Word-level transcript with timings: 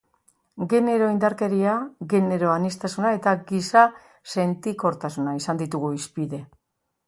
Genero 0.69 1.09
indarkeria, 1.15 1.73
genero 2.15 2.49
aniztasuna 2.53 3.13
eta 3.19 3.35
giza 3.53 3.85
sentikortasuna 4.37 5.39
izan 5.45 5.65
ditugu 5.65 5.97
hizpide. 6.01 6.45